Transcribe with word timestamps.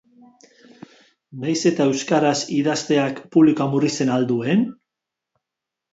Nahiz 1.43 1.59
eta 1.71 1.87
euskaraz 1.91 2.33
idazteak 2.57 3.23
publikoa 3.37 3.71
murrizten 3.75 4.13
ahal 4.15 4.29
duen? 4.33 4.69